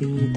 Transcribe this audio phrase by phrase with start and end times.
[0.00, 0.29] happy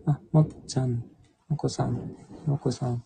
[0.09, 1.05] あ、もっちゃん、
[1.49, 2.15] もこさん、
[2.47, 3.03] もこさん。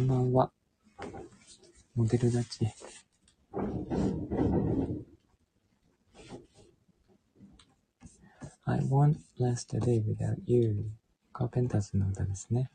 [0.00, 0.50] んばんは。
[1.94, 2.66] モデル立ち。
[8.64, 10.90] I won't last a day without you.
[11.32, 12.70] カーペンターズの歌ですね。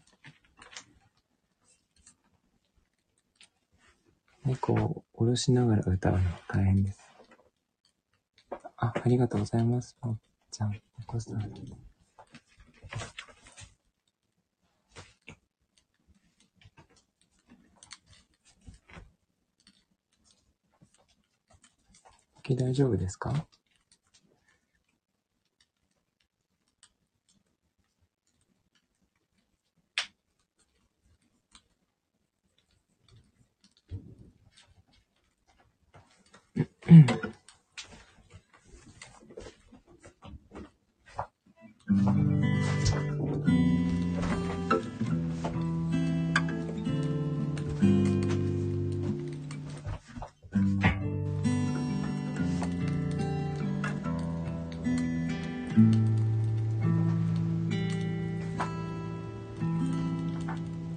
[4.46, 7.00] 猫を下ろしながら歌うの大変です。
[8.78, 9.98] あ、ありがとうございます。
[10.02, 10.18] もっ
[10.52, 11.95] ちゃん、お子さん。
[22.46, 23.34] OK 大丈夫ですか？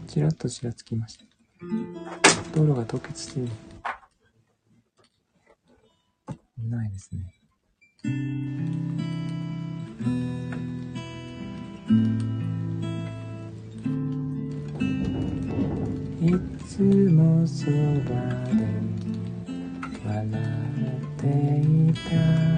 [0.09, 1.27] ちらっとちらつきました。
[2.55, 3.51] 道路が凍結している。
[6.67, 7.35] ないですね。
[16.23, 16.33] い
[16.67, 17.73] つもそば
[18.47, 18.65] で
[20.07, 20.31] 笑っ
[21.21, 21.27] て
[21.61, 22.58] いた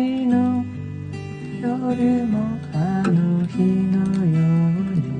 [0.00, 0.64] 日の
[1.60, 2.38] 夜も
[2.72, 5.10] あの日のように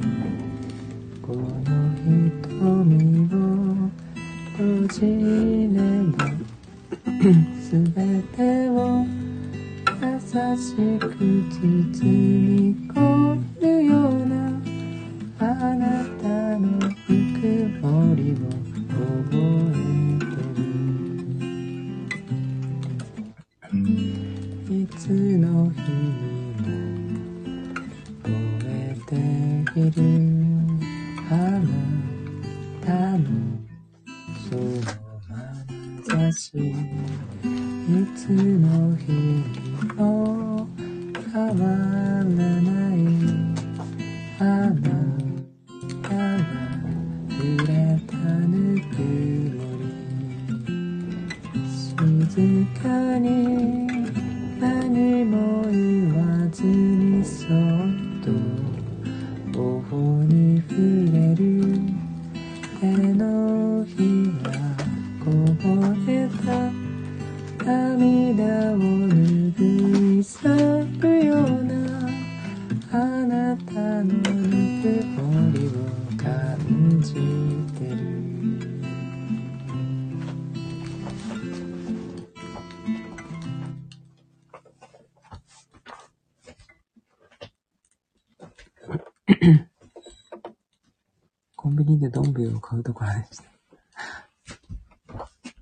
[92.80, 93.44] うところでした。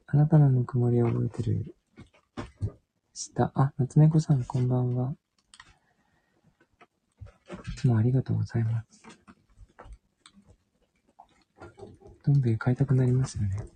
[0.06, 1.74] あなたのぬくもりを覚えてる。
[3.14, 3.52] した。
[3.54, 5.14] あ、夏猫さん、こんばんは。
[7.50, 9.02] いつもありがとうございます。
[12.24, 13.66] どん兵衛買いたくなりますよね。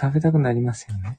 [0.00, 1.18] 食べたくなりますよね。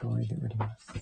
[0.00, 0.92] 騒いでおります。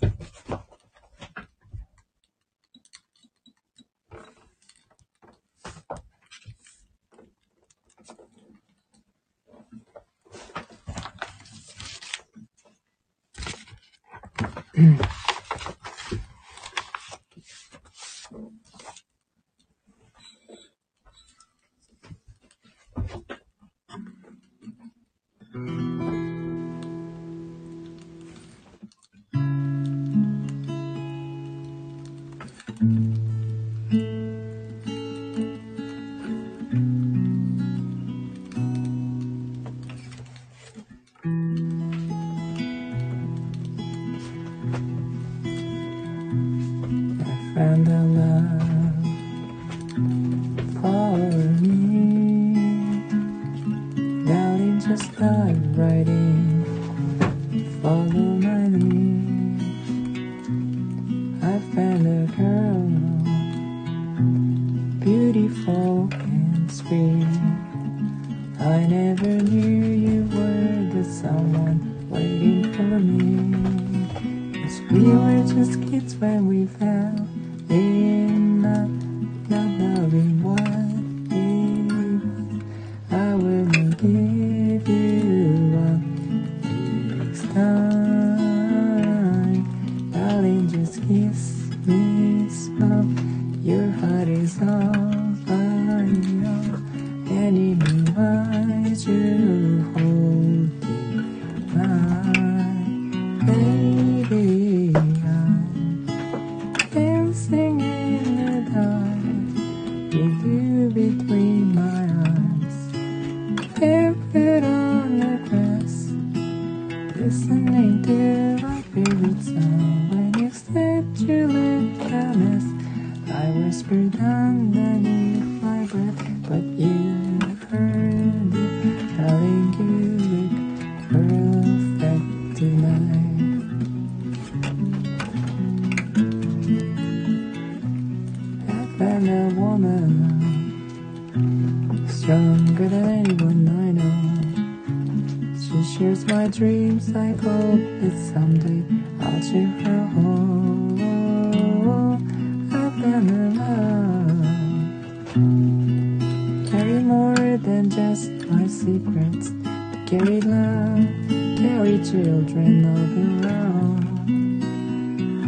[14.78, 14.98] うん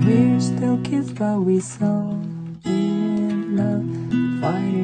[0.04, 2.20] We're still kids, but we're so
[2.64, 4.77] in love, fighting.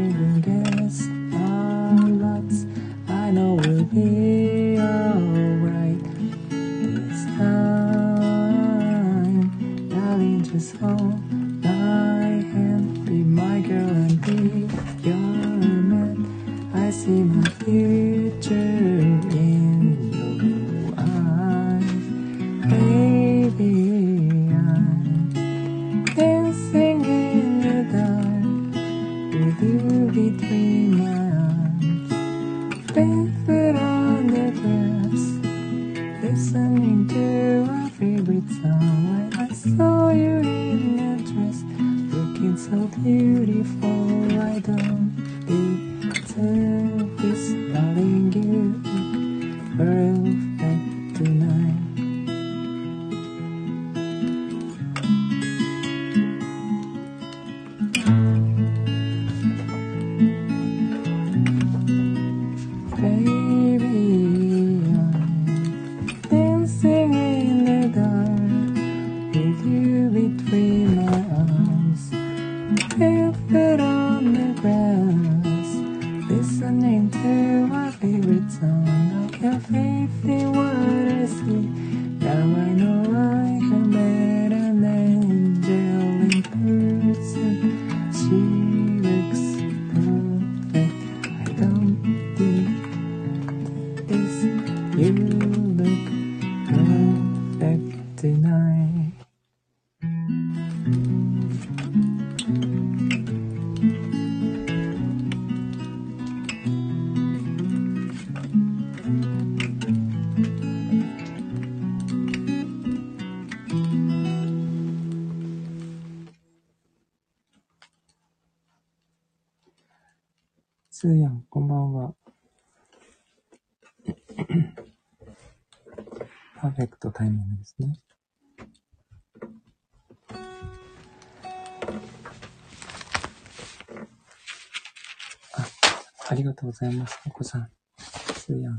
[136.74, 137.18] ざいます。
[137.26, 137.70] お子さん。
[137.98, 138.78] スーヤン。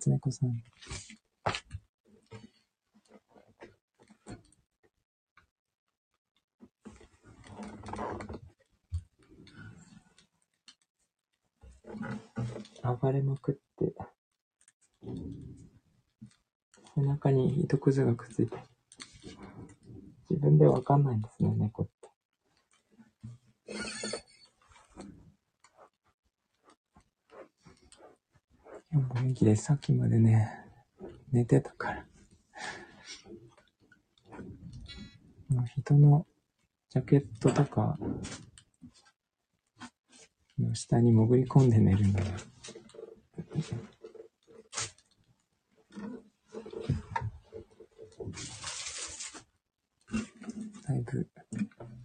[0.00, 0.62] つねこさん。
[13.02, 13.92] 暴れまくって、
[16.94, 18.56] 背中に糸くずがくっついて、
[20.30, 21.99] 自分でわかんないんですね、猫って。
[28.92, 29.66] 今日も元気です。
[29.66, 30.50] さっきまでね、
[31.30, 32.04] 寝てたから。
[35.48, 36.26] もう人の
[36.88, 37.96] ジャケットとか
[40.58, 42.26] の下に潜り込んで寝るんだよ。
[50.88, 51.28] だいぶ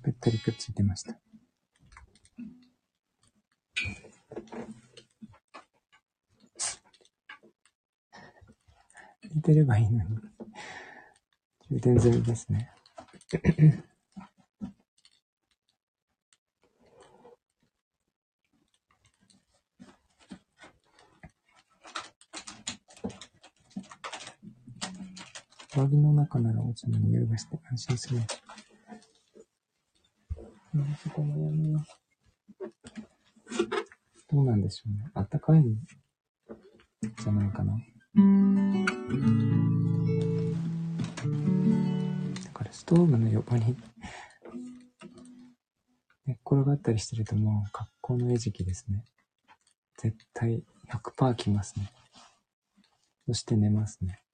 [0.03, 1.17] べったりくっついてました。
[9.35, 10.17] 寝てればいいのに。
[11.69, 12.71] 充電済みですね。
[25.75, 28.21] 上着の中なら落ちの匂いがして安心する。
[30.75, 31.85] うん、そこもやめよう。
[34.31, 35.11] どうなんでしょうね。
[35.13, 35.75] あったかいん
[37.01, 37.77] じゃないかな。
[38.15, 38.21] だ
[42.53, 43.75] からストーブの横に
[46.25, 49.03] 寝っ転がったりしてるともう格好の餌食ですね。
[49.97, 51.91] 絶対100%きますね。
[53.27, 54.24] そして寝ますね。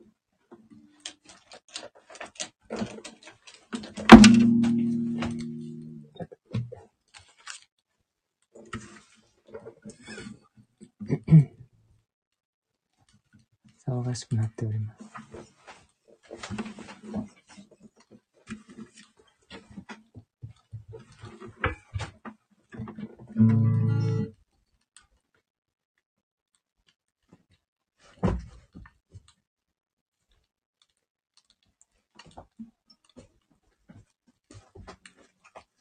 [14.11, 15.03] 騒がしくなっております。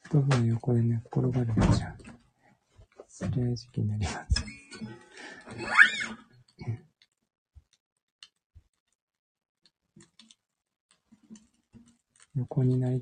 [0.03, 1.95] ストーブの横で寝っ転がるのじゃ、
[3.33, 4.30] 辛い時期になります。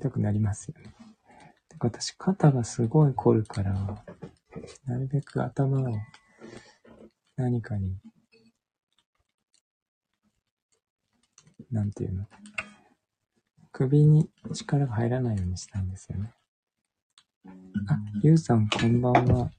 [0.00, 0.94] たくなりますよね。
[1.68, 3.72] てか私肩がすごい凝るから、
[4.86, 5.94] なるべく頭を
[7.36, 7.98] 何かに、
[11.70, 12.26] なんていうの、
[13.72, 16.32] 首に力が入らないようにしたいんですよね。
[17.88, 19.50] あ、ゆうさんこんばんは。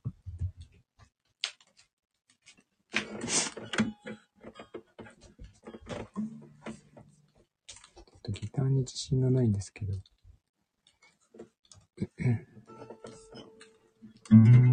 [8.31, 9.93] ギターに自信がないんですけど。
[14.31, 14.70] うん。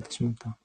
[0.00, 0.56] 됐습니다.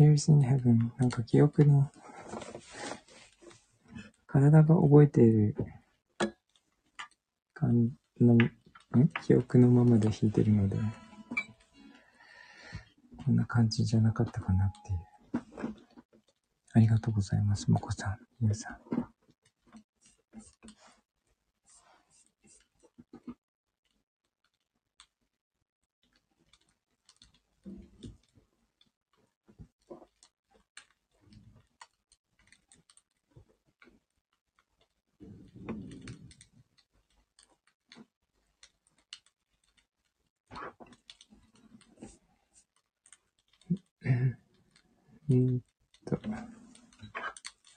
[0.00, 1.90] Years in Heaven なんか記憶の
[4.26, 5.54] 体が覚えている
[7.52, 8.38] 感の、
[9.22, 10.76] 記憶のままで弾いてるので、
[13.22, 14.98] こんな感じじゃなかったかなっていう。
[16.72, 17.70] ありがとうございます。
[17.70, 18.79] もこさん、ゆうさん。
[45.30, 45.62] えー、っ
[46.04, 46.18] と、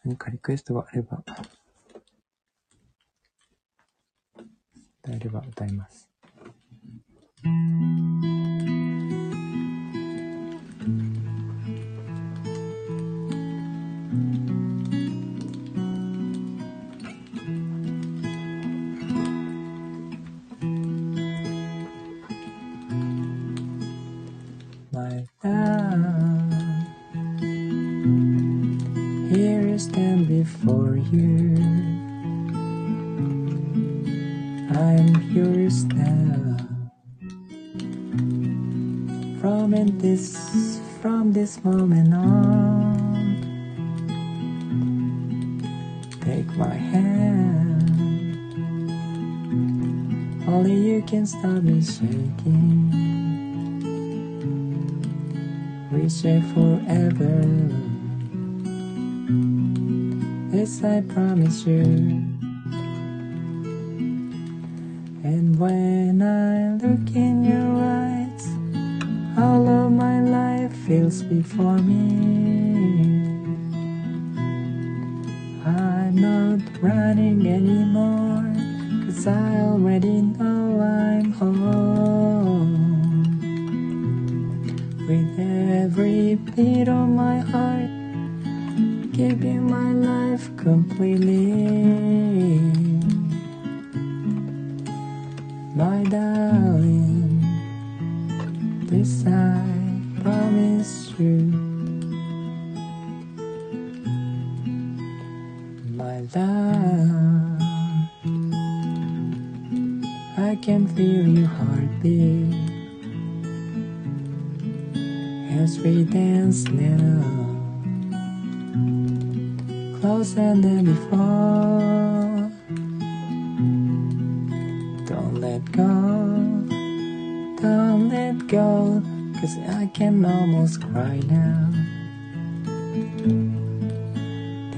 [0.04, 1.24] 何かリクエストがあれば、
[5.04, 6.12] 歌えれば歌います。
[41.63, 43.56] Moment on,
[46.21, 47.84] take my hand.
[50.47, 52.91] Only you can stop me shaking.
[55.91, 57.41] We share forever.
[60.52, 62.12] This I promise you.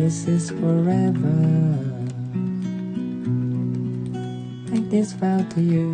[0.05, 1.33] This is forever.
[4.69, 5.89] Make this vow to you.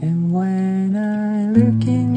[0.00, 2.07] And when I look in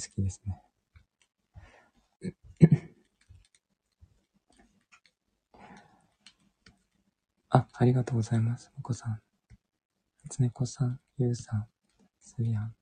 [0.00, 0.62] 大好きですね。
[7.50, 8.72] あ、ありがとうございます。
[8.76, 9.20] もこさん。
[10.30, 11.68] つねこさん、ゆうさん、
[12.18, 12.74] すりやん。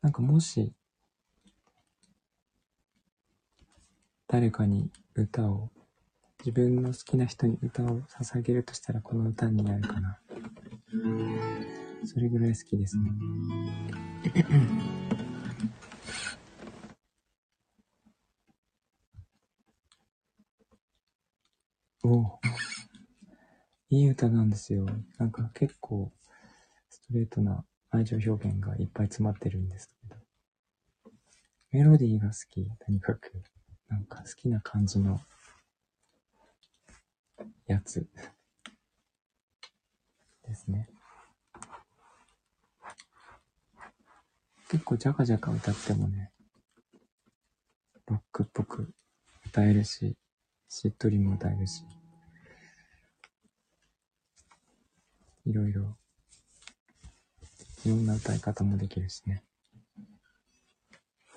[0.00, 0.72] なんかもし、
[4.28, 5.70] 誰かに歌を、
[6.44, 10.18] 自分の好きな人に歌を捧げるとしたらこの歌になるかな。
[12.04, 13.10] それぐらい好きですね。
[22.02, 22.40] おお。
[23.88, 24.84] いい歌なんですよ。
[25.16, 26.12] なんか結構
[26.90, 30.16] ストレートな愛情表現がいっぱい詰まってるんですけど。
[31.72, 32.66] メロディーが好き。
[32.84, 33.32] とにかく。
[33.88, 35.22] なんか好きな感じの
[37.66, 38.06] やつ
[40.46, 40.88] ですね。
[44.70, 46.32] 結構ジャカジャカ歌ってもね、
[48.06, 48.92] ロックっぽく
[49.46, 50.16] 歌えるし、
[50.68, 51.84] しっとりも歌えるし、
[55.46, 55.96] いろいろ、
[57.84, 59.44] いろんな歌い方もできるしね。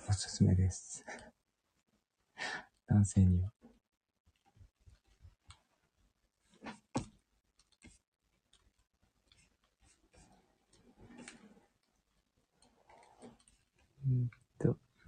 [0.10, 1.06] おすすめです。
[2.88, 3.52] 男性には。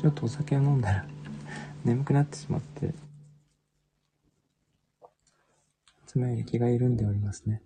[0.00, 1.06] ちょっとお酒を飲んだら
[1.84, 2.92] 眠くなってしまって、い
[6.06, 7.60] つもより気が緩んでおりますね。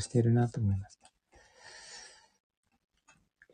[0.00, 1.10] してるなと思いました。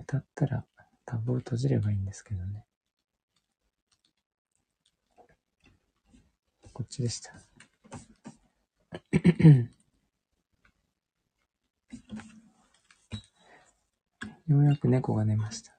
[0.01, 0.65] 歌ったら
[1.05, 2.65] タブを閉じればいいんですけどね。
[6.73, 7.33] こっちでした。
[14.47, 15.77] ようやく猫が寝ました。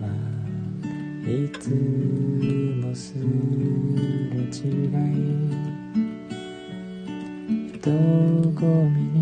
[0.00, 0.08] は
[1.26, 3.24] いつもすれ
[4.44, 4.56] 違
[4.86, 5.16] い。
[7.80, 7.90] ど
[8.52, 8.60] こ
[8.90, 9.18] みに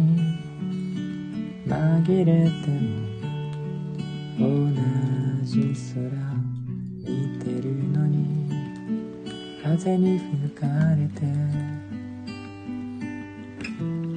[1.66, 2.66] 紛れて
[4.38, 4.74] も同
[5.44, 5.54] じ
[5.94, 6.02] 空
[7.04, 8.12] 見てるのに。
[9.62, 11.24] 風に吹かれて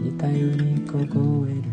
[0.02, 1.65] 似たように凍える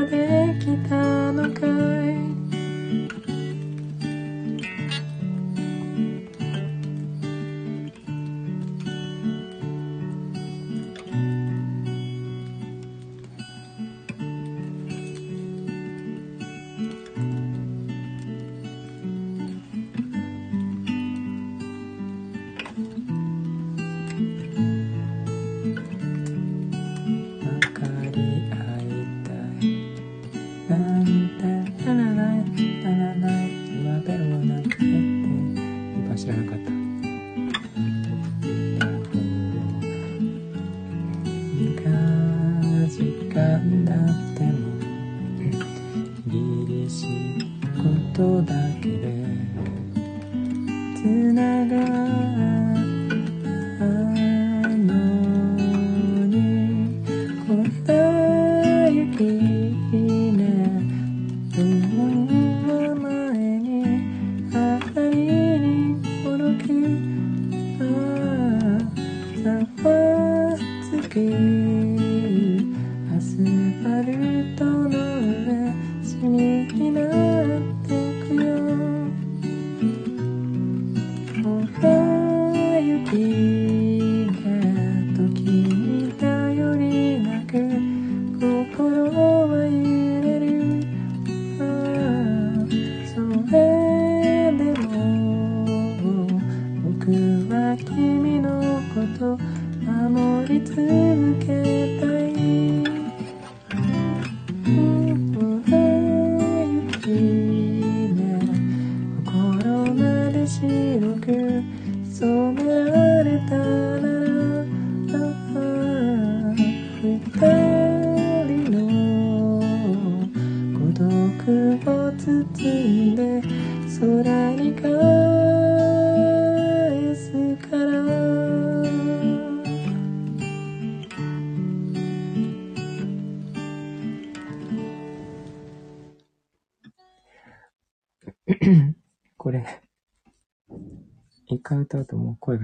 [0.00, 1.99] ができたのか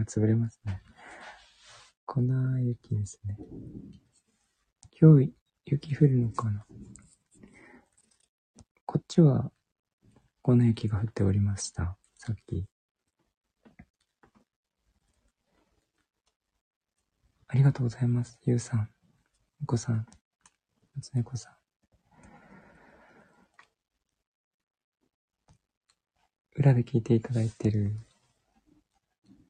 [0.07, 0.81] 潰れますね。
[2.07, 2.23] 粉
[2.61, 3.37] 雪ですね。
[4.99, 5.33] 今日
[5.67, 6.65] 雪降るのかな？
[8.87, 9.51] こっちは
[10.43, 11.97] 粉雪が降っておりました。
[12.17, 12.67] さっき。
[17.49, 18.39] ありがとうございます。
[18.45, 18.89] ゆうさん、
[19.63, 20.07] お子さん、
[21.01, 21.53] つねこさん。
[26.57, 27.97] 裏で聞いていただいてる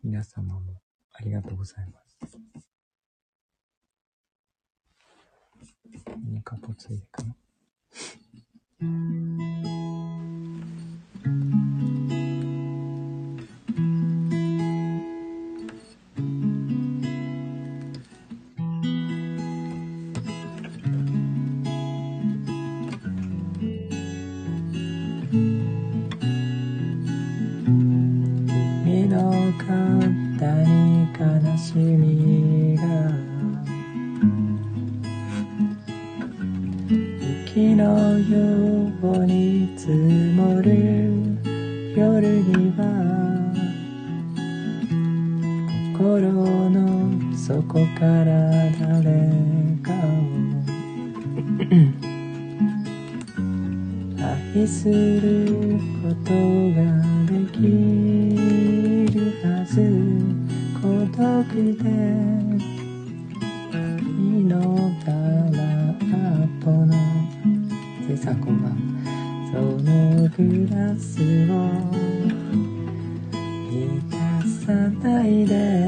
[0.06, 0.60] 皆様も
[1.14, 2.38] ありがとうございます。
[6.24, 7.34] 何かぽついでかな。
[31.76, 32.82] 君が
[37.44, 38.32] 雪のよ
[39.02, 40.72] うに積もる
[41.94, 42.80] 夜には
[45.98, 46.32] 心
[46.70, 48.24] の底から
[48.80, 49.28] 誰
[49.82, 50.16] かを
[54.56, 56.32] 愛すること
[56.72, 56.80] が
[57.26, 57.95] できる。
[61.56, 61.72] きでい
[64.40, 65.56] いのだな
[66.62, 66.92] この
[68.06, 68.72] つさこんばん。
[69.50, 71.54] そのグラスを
[73.70, 74.16] 満た
[74.66, 75.85] さないで。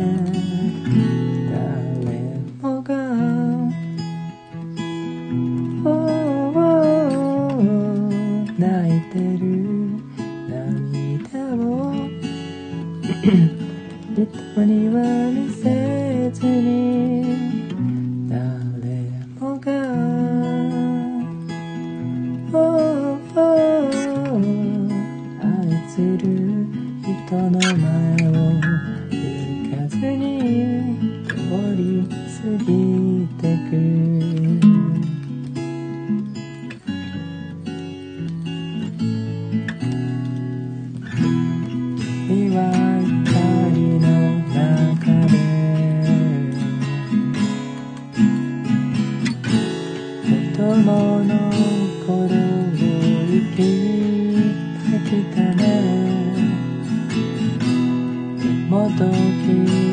[58.81, 59.88] 我都可以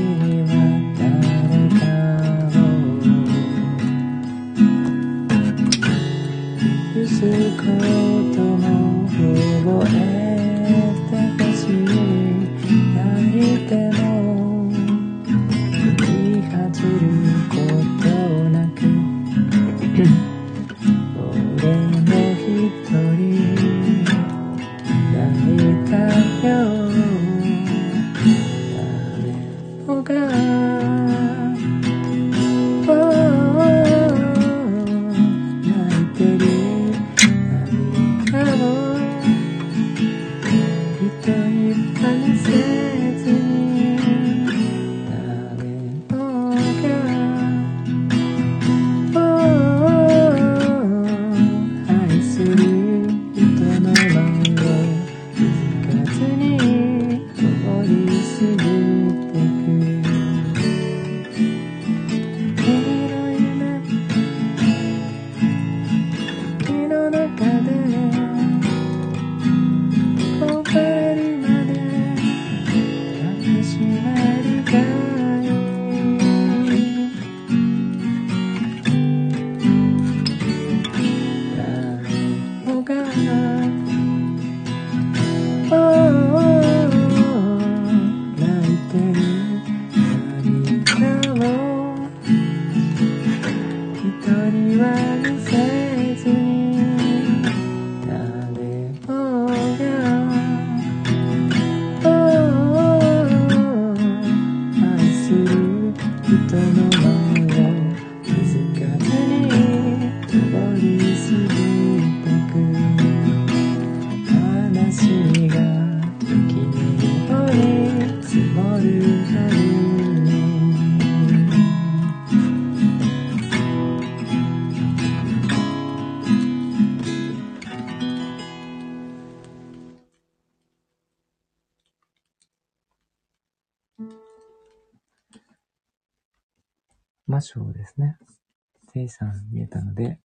[139.05, 140.19] せいさん見えたので、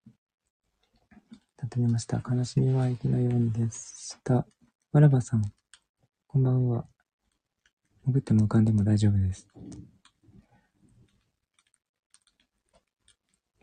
[1.56, 2.22] 立ってみました。
[2.26, 4.46] 悲しみは息のようにでした。
[4.92, 5.42] わらばさん、
[6.26, 6.86] こんばんは。
[8.06, 9.46] 潜っても浮かんでも大丈夫です。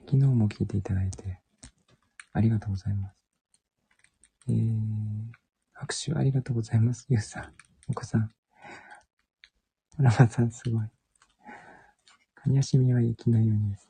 [0.05, 1.39] 昨日も聞いていただいて、
[2.33, 3.15] ありがとうございます。
[4.49, 4.77] えー、
[5.73, 7.07] 拍手ありがとうございます。
[7.09, 7.53] ゆうさん、
[7.89, 8.21] お子さん。
[8.21, 8.29] わ
[9.99, 10.87] らばさん、すごい。
[12.35, 13.86] かにやしみは雪のようにです。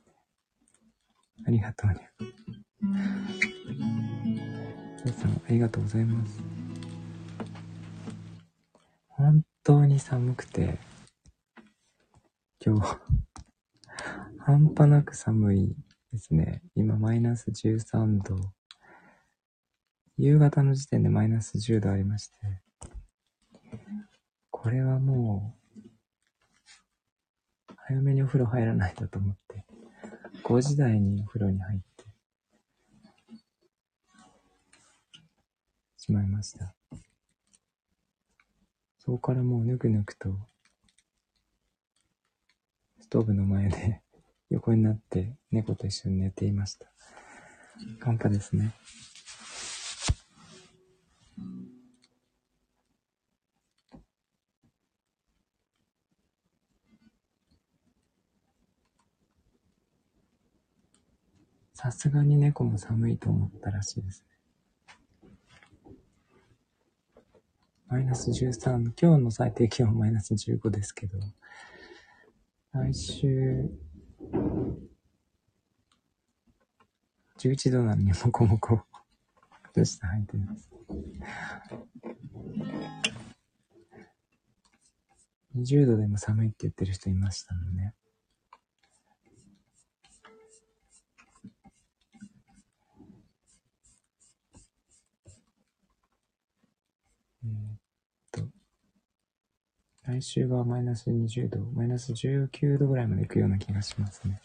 [1.45, 2.11] ありがとうね。
[5.05, 6.41] ゆうさん、ありがとうございます。
[9.07, 10.77] 本当に寒くて、
[12.65, 12.97] 今日、
[14.39, 15.75] 半端なく寒い
[16.11, 16.61] ですね。
[16.75, 18.35] 今、マイナス13度。
[20.17, 22.35] 夕方の時点でマイナス10度ありまして、
[24.49, 25.81] これはもう、
[27.75, 29.65] 早めにお風呂入らないとと思って、
[30.43, 32.05] 5時台にお風呂に入って、
[35.97, 36.73] しまいました。
[38.97, 40.37] そこからもうぬくぬくと、
[42.99, 44.01] ストーブの前で
[44.49, 46.91] 横になって猫と一緒に寝ていました。
[47.99, 48.73] 寒波ですね。
[61.77, 65.51] さすがに猫も寒いと思ったらしいですね。
[67.87, 71.19] マイナス13、今日の最低気温マイナス15ですけど、
[72.71, 73.69] 来週、
[77.37, 78.81] 11度なのにもこもこ、
[79.73, 80.71] 靴下履いてます。
[85.55, 87.93] 20度でも寒いって言ってる人いましたもんね。
[100.07, 104.39] 来週はマイナス20度、マイナス19度ぐらいまで行くような気がしますね。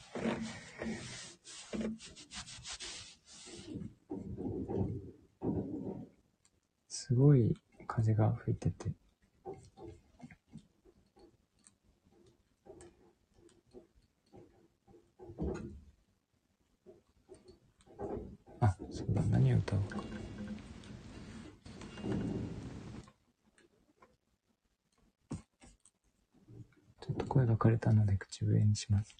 [6.88, 7.54] すごい
[7.86, 8.90] 風が吹いてて。
[18.58, 20.00] あ、そうだ、何を歌おうか。
[27.12, 29.14] ちょっと声が枯れたので口笛にします。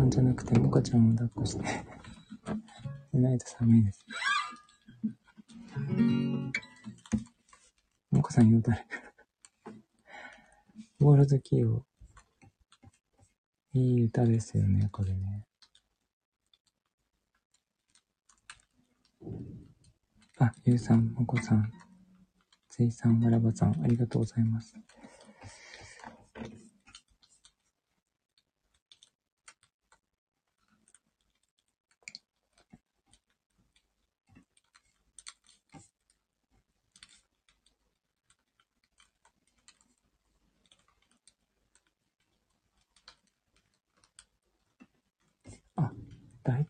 [0.00, 1.64] さんじゃなくて、モカちゃんを抱っこして
[3.12, 4.06] 寝ないと寒いです。
[8.10, 8.86] モカさん言うたれ。
[10.98, 11.84] ボール好きよ。
[13.74, 15.44] いい歌ですよね、これね。
[20.38, 21.70] あ、ゆうさん、もこさん、
[22.70, 24.74] ついさん、わらばさん、ありがとうございます。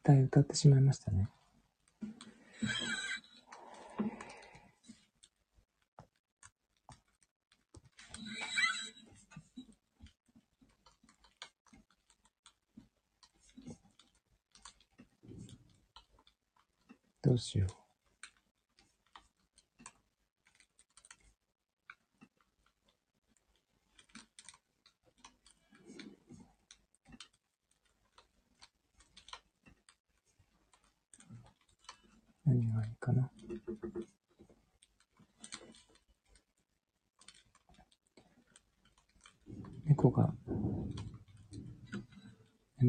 [0.02, 1.28] 体歌ってしまいましたね。
[17.22, 17.89] どうしよう。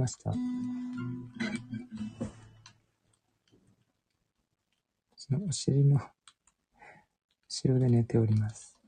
[0.01, 0.33] ました。
[5.15, 5.99] そのお尻の
[7.47, 8.80] 後ろで寝ております。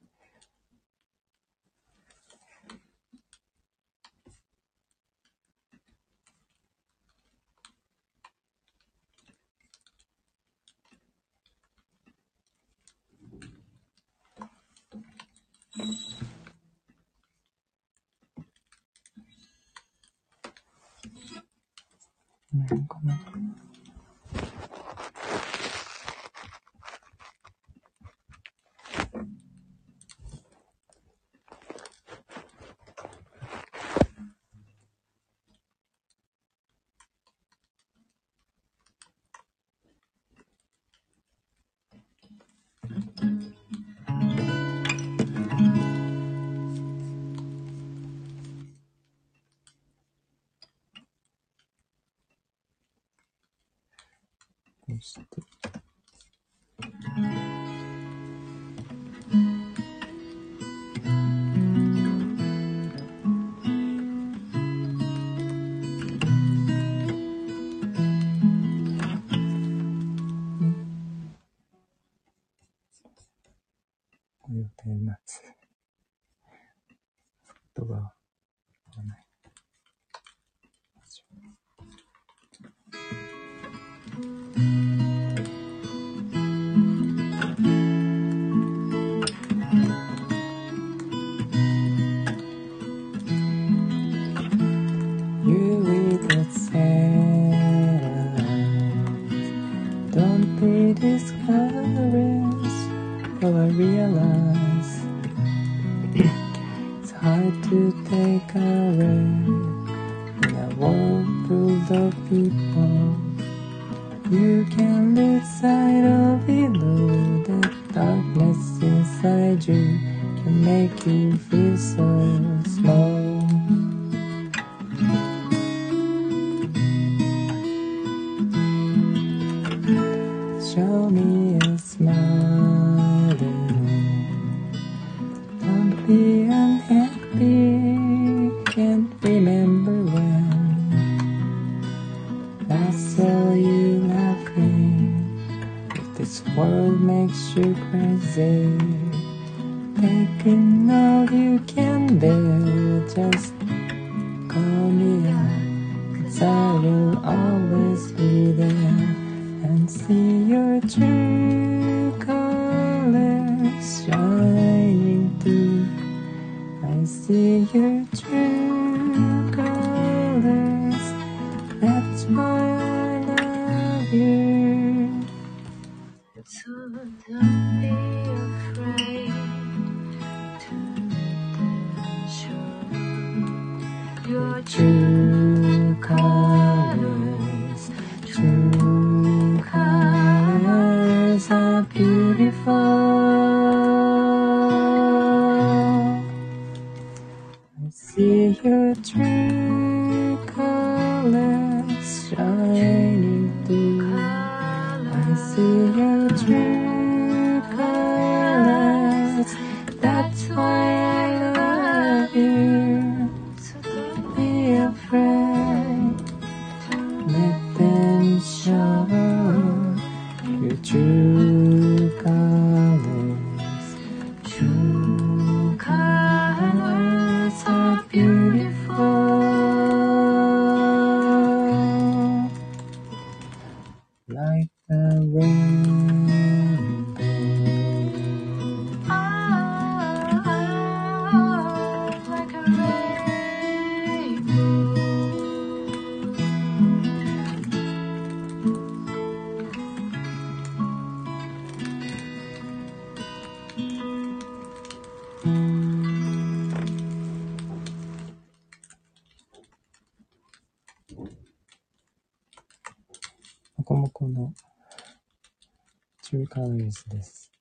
[266.63, 267.51] 中華ウイルスです。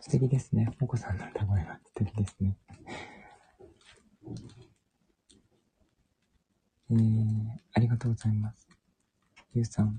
[0.00, 0.68] 素敵ですね。
[0.78, 2.56] もこさんの歌声は素敵ですね。
[6.90, 6.98] えー、
[7.72, 8.68] ありがとうございます。
[9.54, 9.98] ゆうさん、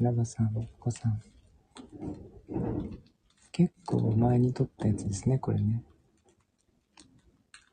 [0.00, 1.20] ラバさん、もこさん。
[3.52, 5.84] 結構前に撮ったやつですね、これね。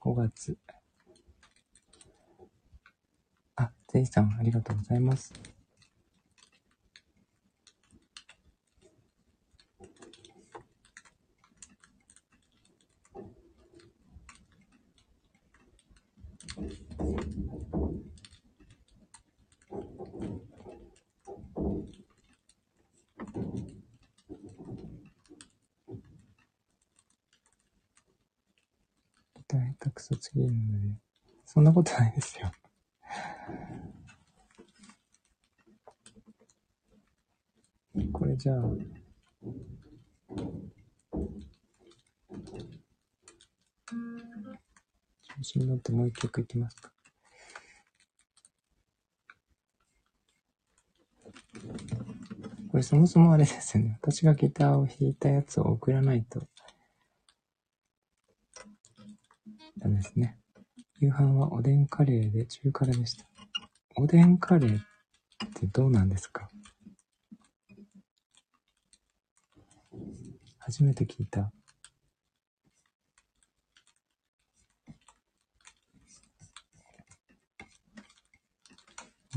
[0.01, 0.57] 5月。
[3.95, 5.33] あ、ゼイさん、ありがとうございます。
[29.35, 30.97] ギター下手くそすぎるので、
[31.45, 32.51] そんなことないですよ。
[38.11, 38.61] これじゃあ、
[45.21, 45.59] 調子
[46.25, 46.91] に乗ってもう一曲いきますか。
[52.71, 53.97] これそもそもあれですよね。
[54.01, 56.41] 私がギターを弾いたやつを送らないと
[59.77, 60.37] ダメですね。
[60.99, 63.25] 夕飯はおでんカレーで中辛でした。
[63.95, 64.81] おでんカレーっ
[65.53, 66.49] てどうなんですか？
[70.59, 71.51] 初めて聞いた。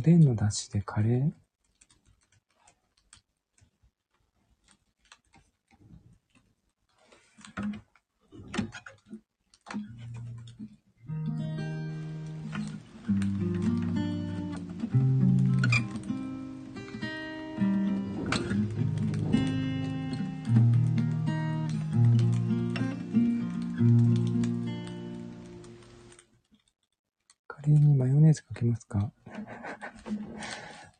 [0.09, 1.31] でんの出汁でカレー？
[27.47, 29.13] カレーにマヨネーズかけますか？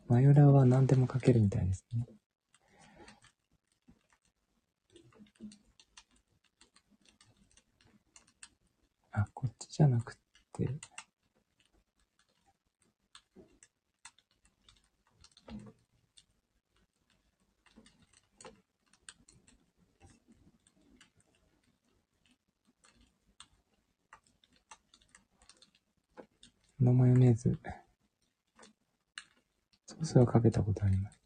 [0.09, 2.07] マヨラーは何でもかけるみたいですね。
[9.13, 10.15] あ、こっちじゃなく
[10.53, 10.79] て、
[26.79, 27.59] このマヨネーズ、
[29.99, 31.19] ソースはかけたことあります。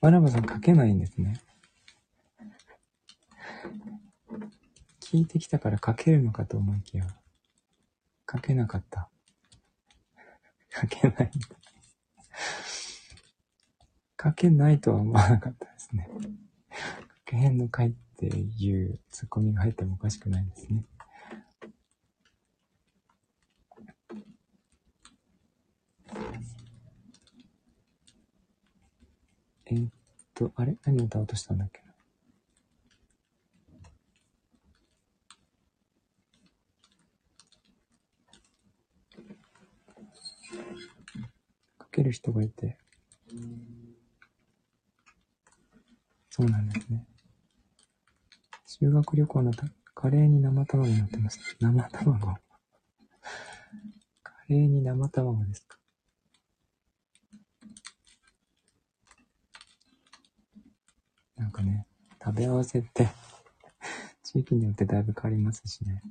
[0.00, 1.40] バラバさんかけないんですね。
[5.00, 7.06] 聞いてきたからかけるのかと思いきや、
[8.26, 9.08] かけなかった。
[10.70, 11.30] かけない。
[14.16, 16.08] かけないとは思わなかったですね。
[16.70, 16.78] か
[17.26, 20.84] けへんのかいっていうツッコミが入ってもおかしくないですね。
[29.66, 29.90] えーっ
[30.34, 30.76] と、あれ？
[30.84, 31.80] 何歌おうとしたんだっけ
[41.78, 42.78] かける人がいて。
[46.30, 47.06] そうなんですね。
[48.66, 51.38] 修学旅行のたカレーに生卵になってます。
[51.60, 52.18] 生卵。
[54.22, 55.73] カレーに生卵ですか？
[61.44, 61.86] なんかね、
[62.24, 63.06] 食べ合わせって、
[64.24, 66.02] 地域によってだいぶ変わりますしね。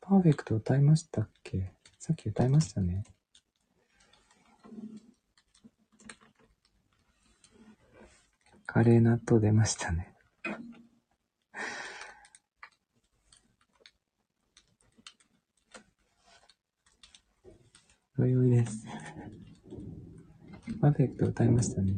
[0.00, 1.72] パーフェクト歌いましたっけ？
[2.00, 3.04] さっき歌いましたね。
[8.72, 10.14] カレー納豆出ましたね。
[18.18, 18.86] おいです。
[20.80, 21.92] パーフェクト歌いましたね。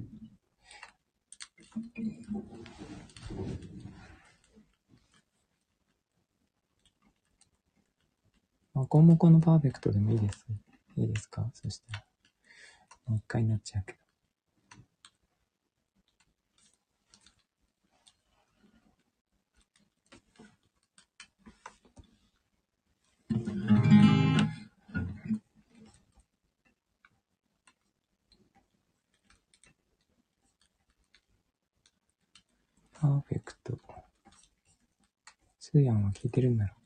[8.75, 10.45] まこもこのパーフェクトでもいいです。
[10.97, 11.49] いいですか？
[11.55, 12.05] そしたら。
[13.07, 14.04] もう一回になっちゃうけど。
[36.15, 36.84] 聞いてるんだろう。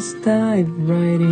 [0.00, 1.29] Just dive right in.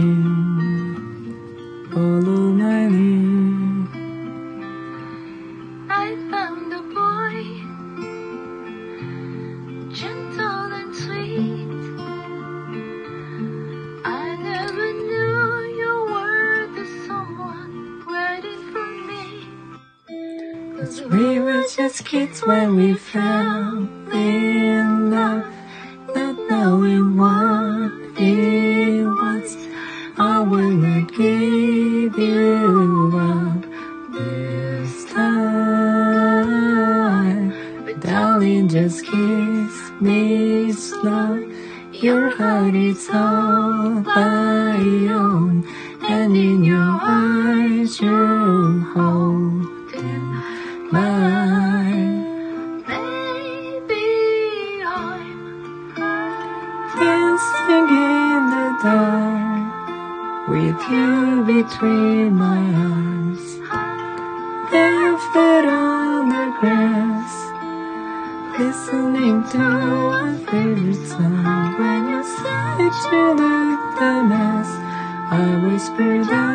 [75.97, 76.48] whisper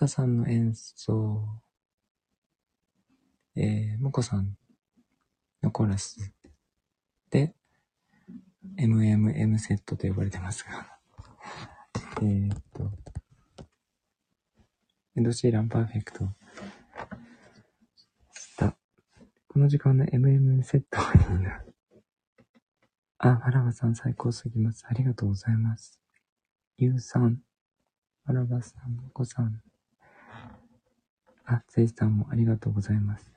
[0.00, 1.46] サさんの演奏、
[3.54, 4.56] えー、ムコさん
[5.62, 6.32] のコーラス
[7.28, 7.54] で、
[8.78, 10.98] MMM セットと呼ばれてますが、
[12.24, 12.90] えっと、
[15.16, 16.34] エド・シーランパーフェクト
[18.32, 18.74] した。
[19.48, 21.62] この時間の MM セットはいいな。
[23.18, 24.86] あ、マラバさん最高すぎます。
[24.88, 26.00] ありがとうございます。
[26.78, 27.42] ゆうさん、
[28.24, 29.62] マラバさん、ムコさん、
[31.52, 33.32] あ、ゼイさんもありがとうございます。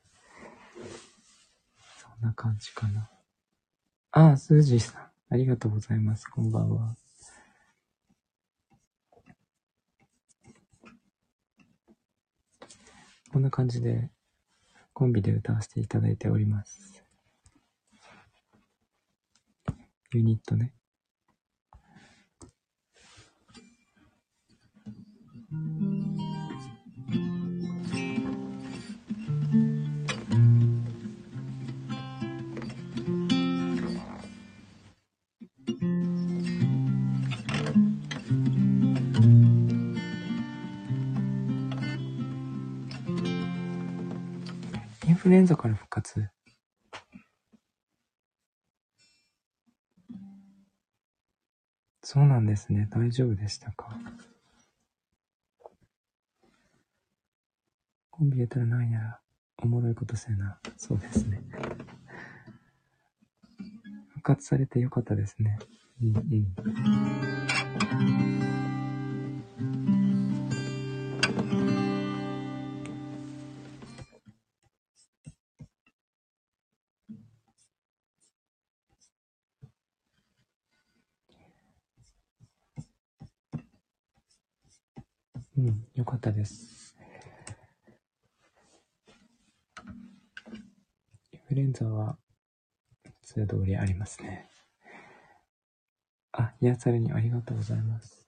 [1.97, 3.09] そんな感じかな。
[4.11, 5.01] あ、スージーさん、
[5.31, 6.27] ありがとうございます。
[6.27, 6.95] こんばんは。
[13.31, 14.11] こんな感じで、
[14.93, 17.03] コンビで歌わせていただいております。
[20.13, 20.71] ユニットね。
[45.33, 46.29] レンザから復活？
[52.03, 52.87] そうなんですね。
[52.91, 53.97] 大丈夫でしたか？
[58.11, 59.19] コンビ入れたらないなら、
[59.57, 60.59] おもろいことせな。
[60.77, 61.41] そうですね。
[64.09, 65.57] 復活されてよかったですね。
[65.99, 66.15] うん。
[66.15, 66.55] うん、
[94.03, 94.49] ますね。
[96.33, 98.27] あ、癒されにありがとうございます。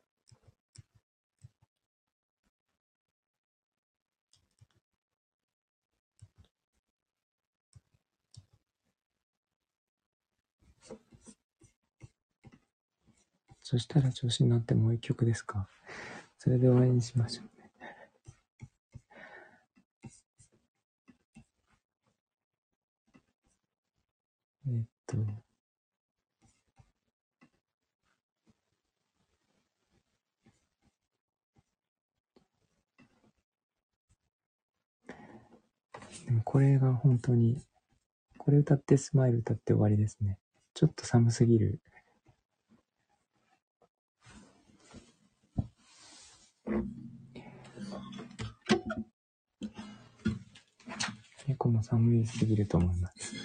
[13.62, 15.68] そしたら調子になってもう一曲ですか
[16.38, 17.72] それで終わりにしましょうね。
[24.68, 25.45] えっと、
[36.26, 37.62] でもこれが本当に、
[38.38, 40.40] これ歌ってスマイル歌って終わりですね。
[40.74, 41.80] ちょっと寒すぎる。
[51.48, 53.36] 猫も寒いすぎると思います。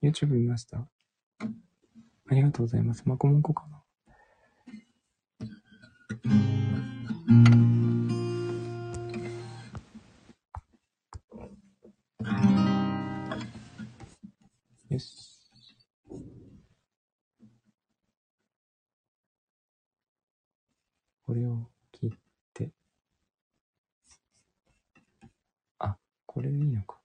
[0.00, 0.86] YouTube 見ました？
[2.28, 3.02] ありがとうございます。
[3.06, 3.83] マコモコかな？
[6.24, 6.30] よ
[14.98, 15.34] し。
[21.26, 22.10] これを切っ
[22.54, 22.72] て。
[25.78, 26.98] あ、これでいいのか。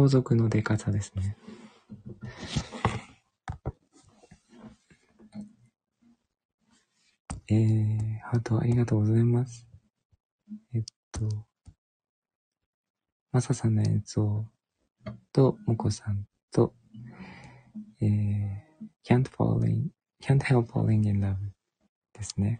[0.00, 1.36] 皇族の出方ですね。
[7.50, 9.68] えー、ハートありがとうございます。
[10.72, 11.28] えっと、
[13.30, 14.46] マサさんの演奏
[15.34, 16.72] と、モコさんと、
[18.00, 18.58] えー、
[19.06, 19.88] can't falling,
[20.22, 21.36] can't help falling in love
[22.14, 22.58] ですね。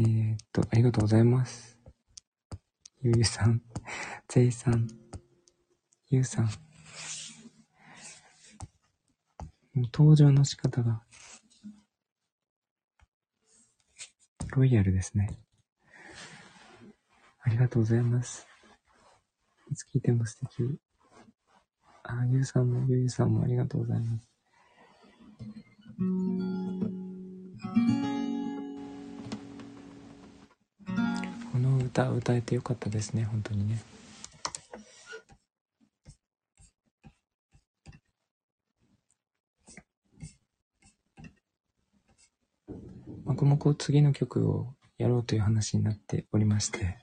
[0.00, 1.78] えー、っと、ありがとうございます。
[3.02, 3.60] ゆゆさん、
[4.28, 4.88] ぜいさん、
[6.08, 6.44] ゆうさん。
[6.46, 6.50] も
[9.82, 11.02] う登場の仕方が、
[14.56, 15.38] ロイヤルですね。
[17.42, 18.46] ありがとうございます。
[19.70, 20.80] いつ聞いても素敵。
[22.04, 24.30] あ、ゆうさんも、ゆうゆさんもありがとうございます。
[31.90, 33.82] 歌歌えてよかったですね、本当にね。
[43.24, 46.98] もこもこ次の曲をやろうという話になっておりまして。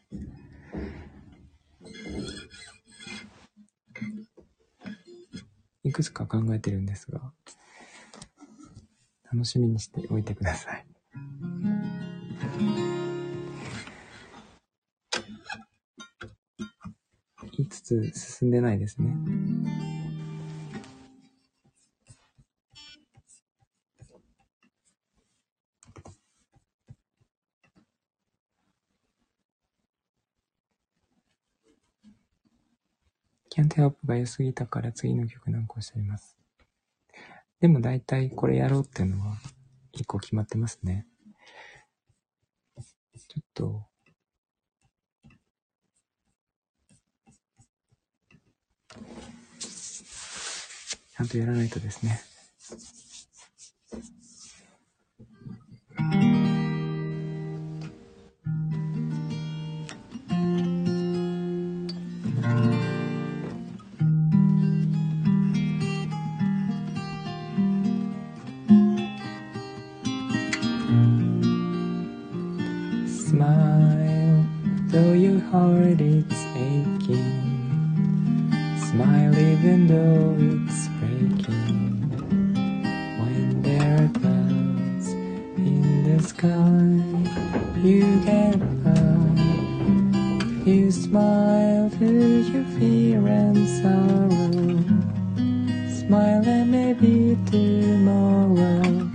[5.83, 7.33] いくつか考えてるんですが、
[9.31, 10.85] 楽しみにしておいてください。
[17.67, 19.15] つつ進んでないですね。
[33.49, 36.37] キャンテアップが良すぎたから次の曲なんかをしています。
[37.59, 39.37] でも大体これやろうっていうのは
[39.93, 41.07] 一個決まってますね。
[43.27, 43.87] ちょっと、
[51.16, 52.20] ちゃんとやらないとですね。
[73.32, 74.44] Smile,
[74.88, 77.42] though your heart is aching.
[78.78, 80.55] Smile even though
[87.83, 88.57] you by.
[90.61, 94.83] If you smile through your fear and sorrow,
[95.89, 99.09] smile and maybe tomorrow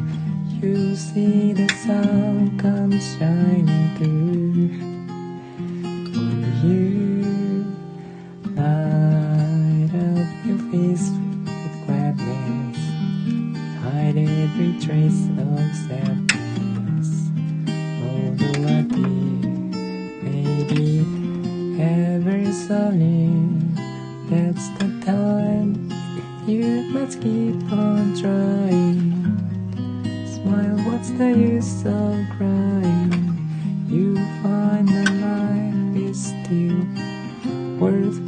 [0.60, 3.91] you'll see the sun come shining
[26.46, 29.12] you must keep on trying.
[30.26, 33.12] Smile, what's the use of crying?
[33.88, 36.84] You find that life is still
[37.78, 38.21] worthwhile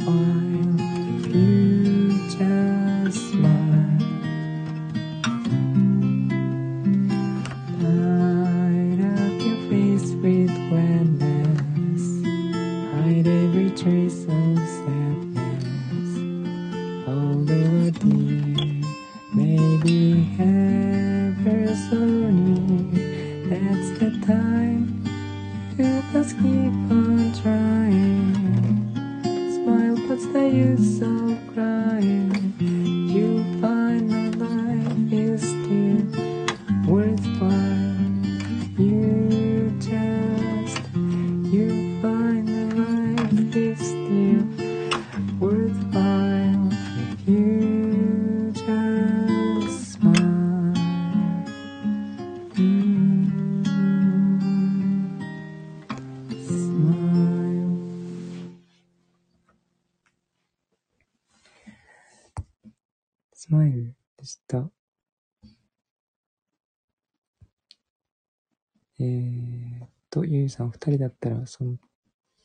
[70.55, 71.77] さん、二人だったら、その、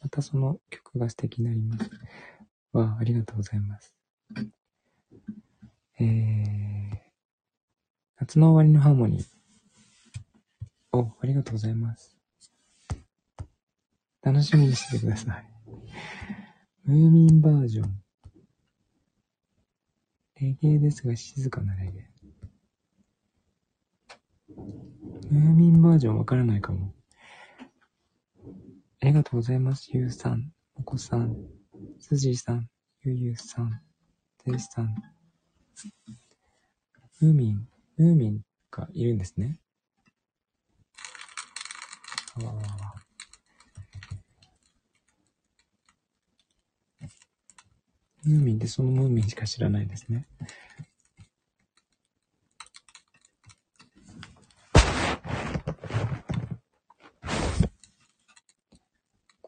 [0.00, 1.90] またその曲が素敵になります。
[2.72, 3.94] わあ、ありがとうございます。
[6.00, 6.98] えー、
[8.18, 9.26] 夏の終わりのハーモニー。
[10.92, 12.16] お、ありがとうございます。
[14.22, 15.46] 楽しみにしててください。
[16.84, 18.02] ムーミンバージョン。
[20.40, 22.10] レゲエですが静かなレゲエ。
[25.30, 26.92] ムーミンバージョンわからないかも。
[29.02, 29.88] ありがとうございます。
[29.94, 31.34] ゆうさん、おこさん、
[31.98, 32.68] すじさん、
[33.02, 33.80] ゆゆさん、
[34.44, 34.94] ていさん。
[37.22, 37.66] ムーミン、
[37.96, 38.40] ムーミン
[38.70, 39.58] がいるんですね。
[42.42, 42.94] あわわわ
[48.24, 50.28] ムーミンってそのムーミンしか知らないですね。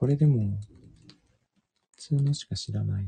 [0.02, 0.58] これでも、
[1.92, 3.06] 普通のしか知らない。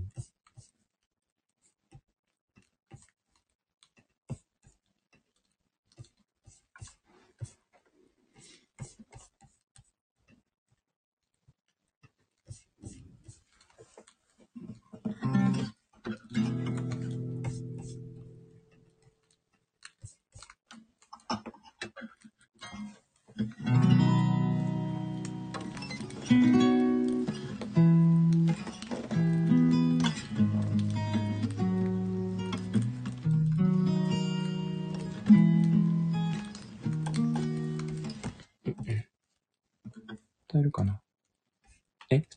[26.25, 26.64] 歌え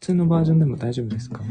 [0.07, 1.41] 通のバージョンでも大丈夫ですか？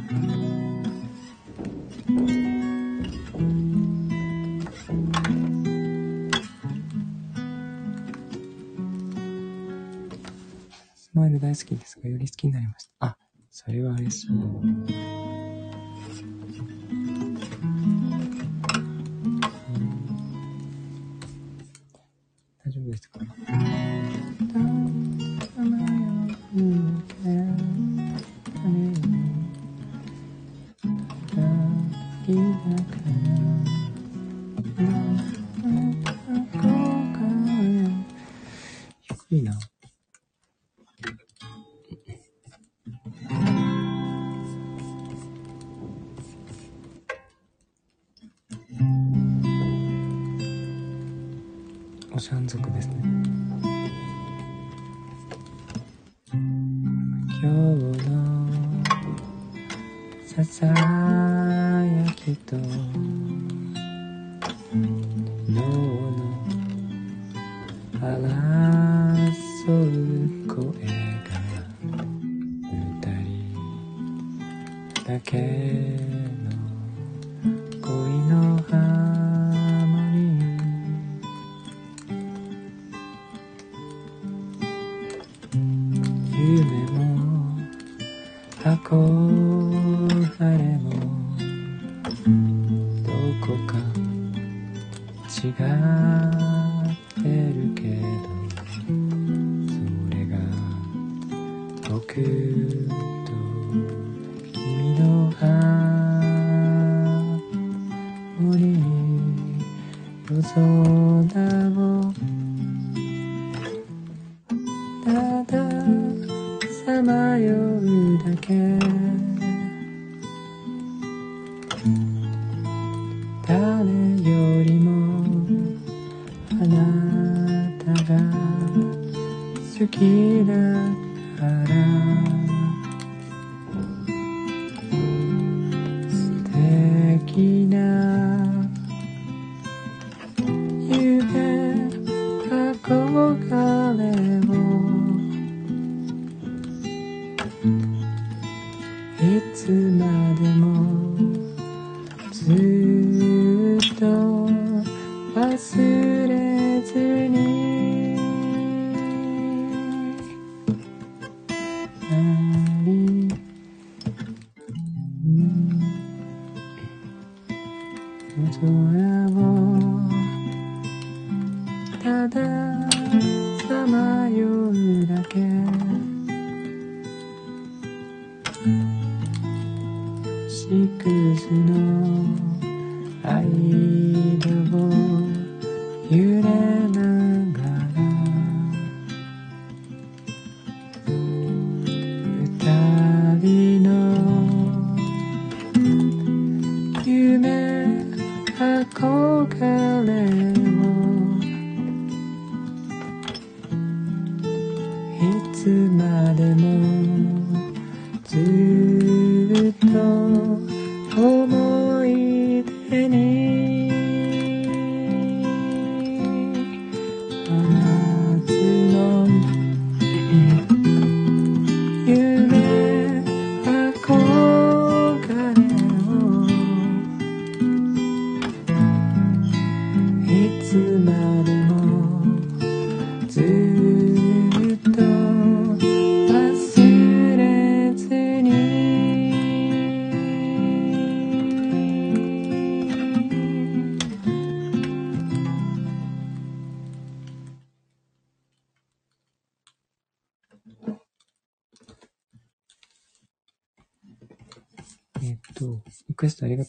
[117.06, 119.05] 迷うだけ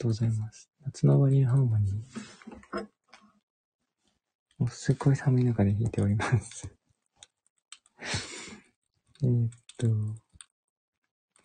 [0.07, 0.69] とうございます。
[0.85, 2.87] 夏の終わりのハーモニー。
[4.57, 6.73] もうすごい寒い中で弾いております。
[9.21, 9.87] えっと、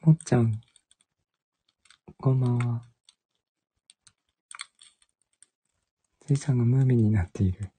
[0.02, 0.60] もっちゃん、
[2.18, 2.88] こんばんは。
[6.20, 7.72] ついさんがムーミンになっている。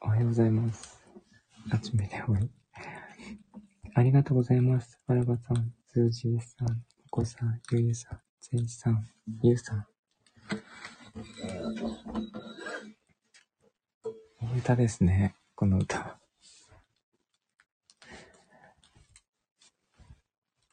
[0.00, 1.00] おはようございます。
[1.70, 2.50] あちめでおい。
[3.96, 5.00] ありがとうございます。
[5.06, 6.74] わらばさん、すーじーさん、も
[7.08, 9.06] こさん、ゆゆさん、せいさん、
[9.44, 9.86] ゆうさん。
[14.42, 15.36] いい歌ですね。
[15.54, 16.18] この歌。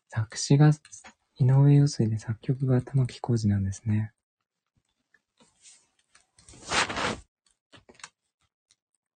[0.10, 0.72] 作詞が
[1.38, 4.14] 井上陽水で作曲が玉置浩二なんですね。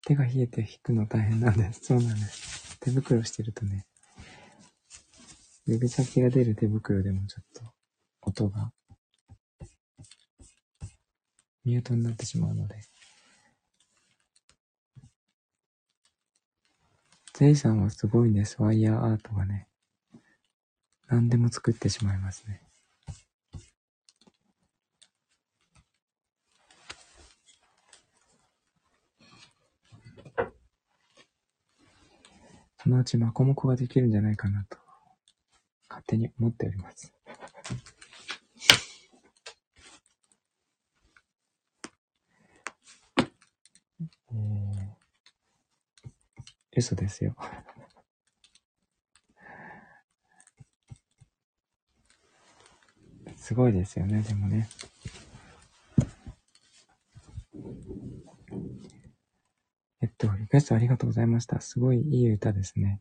[0.06, 1.80] 手が冷えて弾くの大変なんです。
[1.84, 2.78] そうなんです。
[2.80, 3.86] 手袋してるとね、
[5.66, 7.62] 指先が出る手袋でもちょっと
[8.20, 8.70] 音が
[11.64, 12.76] ミュートになってしまうので。
[17.32, 18.62] ゼイさんはすごいんです。
[18.62, 19.66] ワイヤーアートがね。
[21.08, 22.62] 何でも作ってしまいますね。
[32.84, 34.83] そのうちマコモコができるんじゃないかなと、
[35.94, 37.12] 勝手に思っております。
[44.32, 44.38] えー、
[46.76, 47.36] 嘘ですよ。
[53.36, 54.68] すごいですよね、でもね。
[60.00, 61.60] えっと、リクエストありがとうございました。
[61.60, 63.00] すごいいい歌ですね。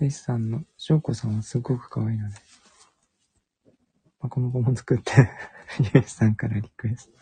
[0.00, 2.36] ゼイさんの、翔子さんはすごく可愛いので。
[4.18, 5.12] まこもこも作って、
[5.94, 7.18] ゆうさんからリクエスト。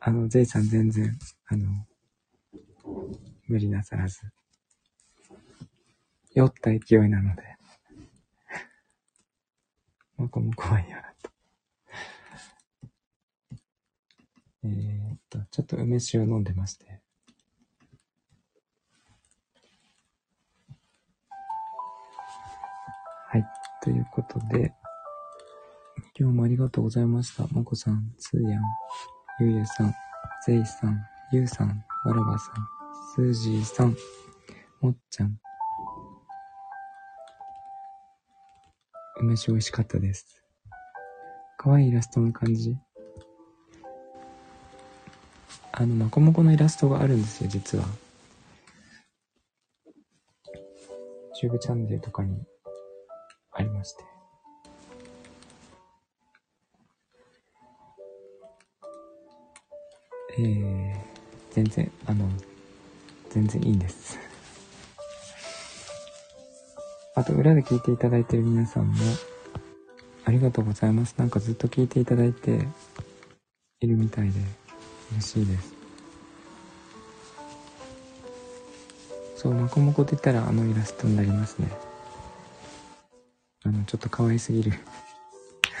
[0.00, 1.86] あの、ゼイさん全然、あの、
[3.48, 4.20] 無理なさらず。
[6.34, 7.56] 酔った勢いなので。
[10.18, 11.30] まこも怖いやなと。
[14.64, 16.89] えー、っと、ちょっと梅酒を飲んでまして。
[23.82, 24.74] ということで、
[26.18, 27.46] 今日もありがとうございました。
[27.50, 28.62] まこさん、つーやん、
[29.40, 29.94] ゆうゆさん、
[30.46, 31.00] ぜいさん、
[31.32, 31.68] ゆうさん、
[32.04, 32.54] わらばさん、
[33.14, 33.96] すーじーさん、
[34.82, 35.38] もっちゃん。
[39.20, 40.42] 梅酒美味しかったです。
[41.56, 42.76] かわいイラストの感じ。
[45.72, 47.84] あの、まこもこのイラストがあるんですよ、実は。
[51.34, 52.44] チューブチャンネルとかに
[61.50, 62.28] 全然、あの、
[63.30, 64.18] 全然いいんです。
[67.14, 68.94] あと、裏で聞いていただいてる皆さんも、
[70.24, 71.14] ありがとうございます。
[71.18, 72.66] なんかずっと聞いていただいて
[73.80, 74.40] いるみたいで、
[75.12, 75.74] 嬉しいです。
[79.36, 81.68] そう、まこもこって言ったらあのイラストになりますね。
[83.64, 84.72] あの、ちょっと可愛すぎる。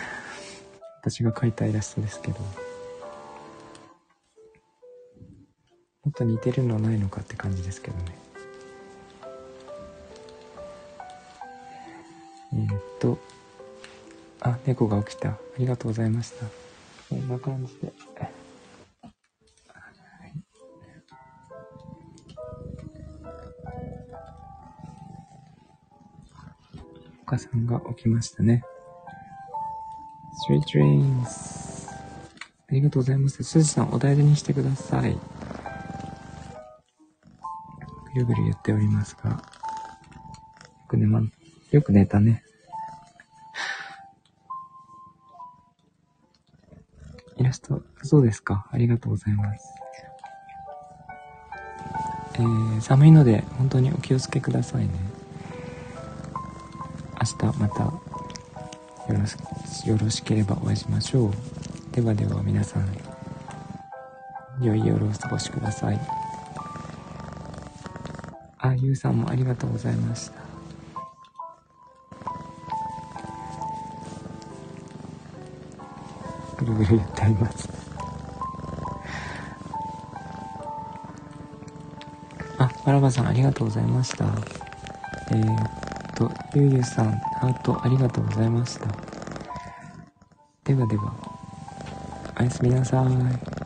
[1.02, 2.59] 私が描いたイラストですけど。
[6.20, 8.04] と似てるのないのかって感じですけどね。
[12.52, 13.18] えー、っと、
[14.40, 15.30] あ、猫が起きた。
[15.30, 16.44] ありがとうございました。
[17.08, 17.92] こんな感じで。
[18.18, 18.32] はい
[27.22, 28.64] お母さんが起きましたね。
[30.48, 31.88] Sweet dreams.
[31.88, 33.44] ありがとうございます。
[33.44, 35.39] すずさん、お大事にしてください。
[38.14, 39.30] ぐるぐる言っておりますが。
[39.30, 39.36] よ
[40.88, 41.22] く寝ま、
[41.70, 42.42] よく寝たね。
[47.36, 48.66] イラスト、そうですか。
[48.70, 49.68] ありがとうございます。
[52.34, 54.90] えー、寒いので、本当にお気をつけくださいね。
[57.20, 58.00] 明日また、よ
[59.08, 59.36] ろし、
[59.88, 61.32] よろしければお会いしましょう。
[61.92, 62.86] ではでは皆さん、
[64.60, 66.19] 良い夜をお過ごしください。
[68.82, 70.40] ゆうさんもありがとうございました。
[76.58, 77.68] ぐるぐる言ってあります。
[82.58, 84.24] あ、バラバさんありがとうございました。
[85.30, 85.70] えー、っ
[86.14, 88.86] と、ゆうゆうさん、ハートありがとうございました。
[90.64, 91.14] ではでは、
[92.38, 93.59] おやすみなさい。